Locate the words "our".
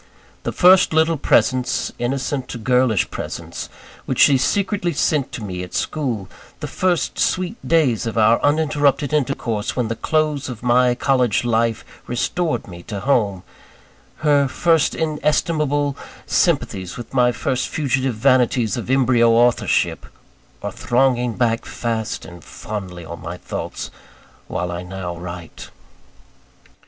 8.17-8.39